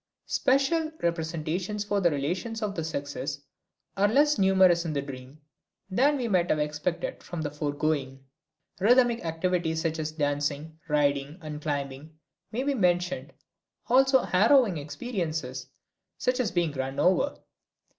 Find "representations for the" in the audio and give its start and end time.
1.03-2.09